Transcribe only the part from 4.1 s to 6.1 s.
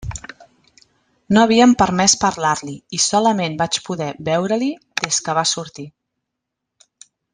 veure-li des que va sortir.